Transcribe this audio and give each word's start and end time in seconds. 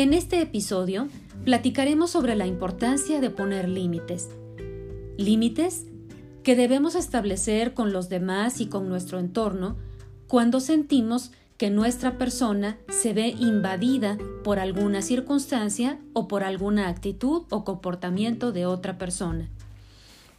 En 0.00 0.14
este 0.14 0.40
episodio 0.40 1.08
platicaremos 1.44 2.08
sobre 2.08 2.34
la 2.34 2.46
importancia 2.46 3.20
de 3.20 3.28
poner 3.28 3.68
límites. 3.68 4.30
Límites 5.18 5.84
que 6.42 6.56
debemos 6.56 6.94
establecer 6.94 7.74
con 7.74 7.92
los 7.92 8.08
demás 8.08 8.62
y 8.62 8.66
con 8.68 8.88
nuestro 8.88 9.18
entorno 9.18 9.76
cuando 10.26 10.60
sentimos 10.60 11.32
que 11.58 11.68
nuestra 11.68 12.16
persona 12.16 12.78
se 12.88 13.12
ve 13.12 13.28
invadida 13.28 14.16
por 14.42 14.58
alguna 14.58 15.02
circunstancia 15.02 15.98
o 16.14 16.28
por 16.28 16.44
alguna 16.44 16.88
actitud 16.88 17.42
o 17.50 17.62
comportamiento 17.66 18.52
de 18.52 18.64
otra 18.64 18.96
persona. 18.96 19.50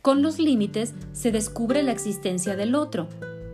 Con 0.01 0.23
los 0.23 0.39
límites 0.39 0.95
se 1.13 1.31
descubre 1.31 1.83
la 1.83 1.91
existencia 1.91 2.55
del 2.55 2.73
otro 2.73 3.09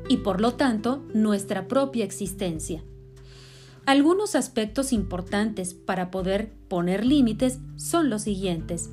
y 0.08 0.16
por 0.16 0.40
lo 0.40 0.54
tanto 0.54 1.04
nuestra 1.14 1.68
propia 1.68 2.06
existencia. 2.06 2.82
Algunos 3.88 4.36
aspectos 4.36 4.92
importantes 4.92 5.74
para 5.74 6.12
poder 6.12 6.52
poner 6.68 7.06
límites 7.06 7.60
son 7.78 8.10
los 8.10 8.24
siguientes. 8.24 8.90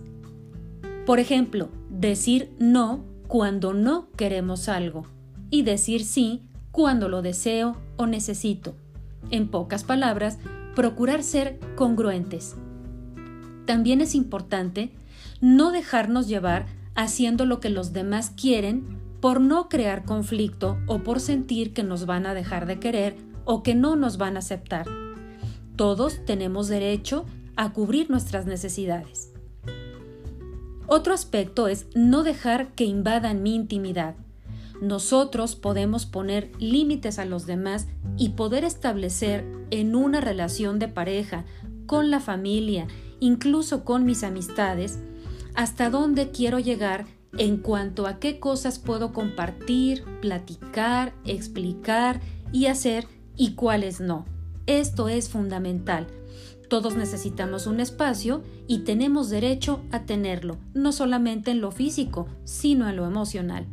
Por 1.05 1.19
ejemplo, 1.19 1.69
decir 1.91 2.55
no 2.61 3.05
cuando 3.27 3.75
no 3.75 4.09
queremos 4.13 4.69
algo 4.69 5.09
y 5.51 5.63
decir 5.63 6.05
sí 6.05 6.49
cuando 6.71 7.09
lo 7.09 7.23
deseo 7.23 7.77
o 7.97 8.07
necesito. 8.07 8.77
En 9.33 9.49
pocas 9.49 9.83
palabras, 9.83 10.39
procurar 10.77 11.25
ser 11.25 11.59
congruentes. 11.75 12.55
También 13.67 14.01
es 14.01 14.15
importante 14.15 14.93
no 15.41 15.73
dejarnos 15.73 16.29
llevar 16.29 16.67
haciendo 16.95 17.47
lo 17.47 17.59
que 17.59 17.69
los 17.69 17.93
demás 17.93 18.31
quieren 18.31 19.01
por 19.21 19.41
no 19.41 19.69
crear 19.69 20.05
conflicto 20.05 20.79
o 20.87 21.01
por 21.01 21.19
sentir 21.19 21.73
que 21.73 21.83
nos 21.83 22.07
van 22.07 22.27
a 22.27 22.35
dejar 22.35 22.67
de 22.67 22.79
querer 22.79 23.34
o 23.45 23.63
que 23.63 23.75
no 23.75 23.97
nos 23.97 24.19
van 24.19 24.37
a 24.37 24.41
aceptar. 24.41 24.87
Todos 25.77 26.25
tenemos 26.25 26.69
derecho 26.69 27.25
a 27.57 27.73
cubrir 27.73 28.11
nuestras 28.11 28.47
necesidades. 28.47 29.33
Otro 30.87 31.15
aspecto 31.15 31.69
es 31.69 31.87
no 31.95 32.23
dejar 32.23 32.75
que 32.75 32.85
invadan 32.85 33.43
mi 33.43 33.55
intimidad. 33.55 34.17
Nosotros 34.81 35.57
podemos 35.57 36.05
poner 36.05 36.51
límites 36.59 37.19
a 37.19 37.25
los 37.25 37.47
demás 37.47 37.89
y 38.17 38.31
poder 38.31 38.65
establecer 38.65 39.45
en 39.71 39.95
una 39.97 40.21
relación 40.21 40.79
de 40.79 40.89
pareja, 40.89 41.45
con 41.87 42.11
la 42.11 42.21
familia, 42.21 42.87
incluso 43.21 43.85
con 43.85 44.05
mis 44.05 44.25
amistades, 44.25 44.99
hasta 45.55 45.91
dónde 45.91 46.31
quiero 46.31 46.59
llegar 46.59 47.07
en 47.39 47.57
cuanto 47.57 48.07
a 48.07 48.19
qué 48.19 48.39
cosas 48.39 48.79
puedo 48.79 49.13
compartir, 49.13 50.05
platicar, 50.21 51.15
explicar 51.25 52.21
y 52.53 52.67
hacer 52.67 53.07
y 53.37 53.53
cuáles 53.53 54.01
no. 54.01 54.25
Esto 54.67 55.09
es 55.09 55.29
fundamental. 55.29 56.07
Todos 56.69 56.97
necesitamos 56.97 57.67
un 57.67 57.81
espacio 57.81 58.43
y 58.67 58.79
tenemos 58.81 59.29
derecho 59.29 59.83
a 59.91 60.05
tenerlo, 60.05 60.57
no 60.73 60.93
solamente 60.93 61.51
en 61.51 61.61
lo 61.61 61.71
físico, 61.71 62.27
sino 62.45 62.89
en 62.89 62.97
lo 62.97 63.07
emocional. 63.07 63.67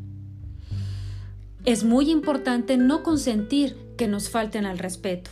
Es 1.64 1.84
muy 1.84 2.10
importante 2.10 2.78
no 2.78 3.04
consentir 3.04 3.78
que 3.98 4.08
nos 4.08 4.30
falten 4.30 4.66
al 4.66 4.80
respeto. 4.80 5.32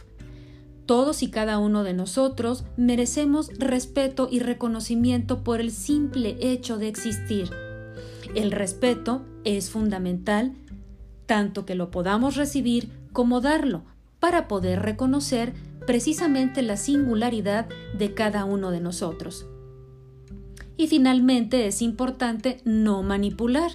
Todos 0.86 1.22
y 1.22 1.30
cada 1.30 1.60
uno 1.60 1.84
de 1.84 1.94
nosotros 1.94 2.64
merecemos 2.78 3.50
respeto 3.60 4.28
y 4.32 4.40
reconocimiento 4.40 5.44
por 5.44 5.60
el 5.60 5.72
simple 5.72 6.38
hecho 6.40 6.78
de 6.78 6.88
existir. 6.88 7.52
El 8.36 8.52
respeto 8.52 9.26
es 9.44 9.70
fundamental, 9.70 10.54
tanto 11.26 11.66
que 11.66 11.76
lo 11.76 11.92
podamos 11.92 12.36
recibir 12.36 12.90
como 13.12 13.42
darlo, 13.42 13.84
para 14.20 14.48
poder 14.48 14.82
reconocer 14.82 15.54
precisamente 15.86 16.62
la 16.62 16.78
singularidad 16.78 17.68
de 17.98 18.14
cada 18.14 18.46
uno 18.46 18.72
de 18.72 18.80
nosotros. 18.80 19.48
Y 20.78 20.88
finalmente 20.88 21.68
es 21.68 21.82
importante 21.82 22.62
no 22.64 23.04
manipular. 23.04 23.72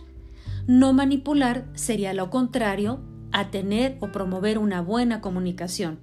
No 0.66 0.92
manipular 0.92 1.66
sería 1.74 2.14
lo 2.14 2.30
contrario 2.30 3.00
a 3.32 3.50
tener 3.50 3.98
o 4.00 4.12
promover 4.12 4.58
una 4.58 4.80
buena 4.80 5.20
comunicación. 5.20 5.98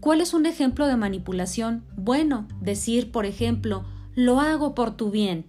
¿Cuál 0.00 0.20
es 0.20 0.34
un 0.34 0.46
ejemplo 0.46 0.86
de 0.86 0.96
manipulación? 0.96 1.84
Bueno, 1.96 2.46
decir, 2.60 3.10
por 3.10 3.26
ejemplo, 3.26 3.84
lo 4.14 4.40
hago 4.40 4.74
por 4.74 4.96
tu 4.96 5.10
bien. 5.10 5.46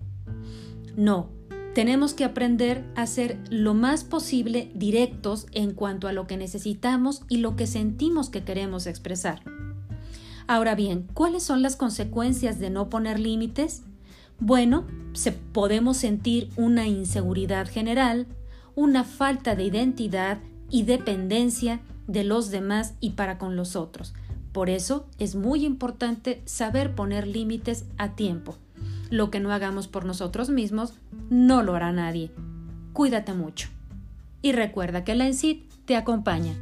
No, 0.96 1.30
tenemos 1.74 2.14
que 2.14 2.26
aprender 2.26 2.84
a 2.96 3.06
ser 3.06 3.38
lo 3.50 3.74
más 3.74 4.04
posible 4.04 4.72
directos 4.74 5.46
en 5.52 5.74
cuanto 5.74 6.08
a 6.08 6.14
lo 6.14 6.28
que 6.28 6.38
necesitamos 6.38 7.24
y 7.30 7.38
lo 7.38 7.56
que 7.56 7.68
sentimos 7.68 8.30
que 8.30 8.44
queremos 8.44 8.88
expresar. 8.88 9.44
Ahora 10.48 10.74
bien, 10.74 11.08
¿cuáles 11.14 11.44
son 11.44 11.62
las 11.62 11.76
consecuencias 11.76 12.60
de 12.60 12.72
no 12.72 12.90
poner 12.90 13.20
límites? 13.20 13.84
Bueno, 14.40 14.88
podemos 15.52 15.98
sentir 15.98 16.50
una 16.56 16.88
inseguridad 16.88 17.70
general, 17.70 18.26
una 18.74 19.04
falta 19.04 19.56
de 19.56 19.66
identidad 19.66 20.40
y 20.72 20.84
dependencia 20.84 21.82
de 22.08 22.24
los 22.24 22.50
demás 22.50 22.96
y 23.00 23.12
para 23.12 23.38
con 23.38 23.56
los 23.56 23.76
otros. 23.76 24.14
Por 24.52 24.72
eso 24.72 25.08
es 25.20 25.36
muy 25.36 25.66
importante 25.66 26.42
saber 26.46 26.96
poner 26.96 27.28
límites 27.28 27.86
a 27.98 28.16
tiempo. 28.16 28.58
Lo 29.10 29.32
que 29.32 29.40
no 29.40 29.52
hagamos 29.52 29.88
por 29.88 30.06
nosotros 30.06 30.50
mismos 30.50 30.94
no 31.30 31.64
lo 31.64 31.76
hará 31.76 31.92
nadie. 31.92 32.32
Cuídate 32.94 33.34
mucho. 33.34 33.70
Y 34.42 34.52
recuerda 34.52 35.04
que 35.04 35.16
la 35.16 35.28
te 35.86 35.96
acompaña 35.96 36.56